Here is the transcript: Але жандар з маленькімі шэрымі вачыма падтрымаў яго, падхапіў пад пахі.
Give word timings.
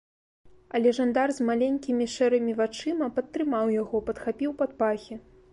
Але 0.77 0.93
жандар 0.97 1.33
з 1.39 1.45
маленькімі 1.49 2.07
шэрымі 2.15 2.57
вачыма 2.63 3.11
падтрымаў 3.21 3.73
яго, 3.81 4.05
падхапіў 4.09 4.51
пад 4.65 4.71
пахі. 4.85 5.21